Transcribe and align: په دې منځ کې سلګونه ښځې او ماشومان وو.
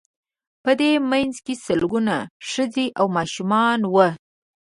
په 0.63 0.71
دې 0.79 0.91
منځ 1.11 1.35
کې 1.45 1.53
سلګونه 1.65 2.15
ښځې 2.51 2.87
او 2.99 3.05
ماشومان 3.17 3.79
وو. 3.93 4.07